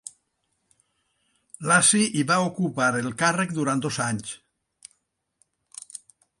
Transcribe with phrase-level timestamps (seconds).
[1.73, 4.35] Lacy i va ocupar el càrrec durant dos anys.